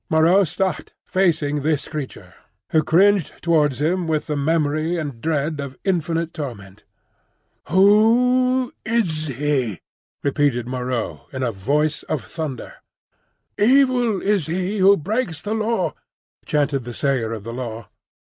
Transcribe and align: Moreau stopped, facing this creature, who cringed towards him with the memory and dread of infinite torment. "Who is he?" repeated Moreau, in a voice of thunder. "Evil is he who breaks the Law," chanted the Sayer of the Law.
Moreau 0.09 0.43
stopped, 0.43 0.95
facing 1.05 1.57
this 1.61 1.87
creature, 1.87 2.33
who 2.71 2.81
cringed 2.81 3.39
towards 3.43 3.79
him 3.79 4.07
with 4.07 4.25
the 4.25 4.35
memory 4.35 4.97
and 4.97 5.21
dread 5.21 5.59
of 5.59 5.77
infinite 5.83 6.33
torment. 6.33 6.83
"Who 7.69 8.73
is 8.83 9.27
he?" 9.27 9.77
repeated 10.23 10.65
Moreau, 10.67 11.27
in 11.31 11.43
a 11.43 11.51
voice 11.51 12.01
of 12.09 12.23
thunder. 12.23 12.77
"Evil 13.59 14.19
is 14.23 14.47
he 14.47 14.79
who 14.79 14.97
breaks 14.97 15.43
the 15.43 15.53
Law," 15.53 15.93
chanted 16.47 16.83
the 16.83 16.95
Sayer 16.95 17.31
of 17.31 17.43
the 17.43 17.53
Law. 17.53 17.85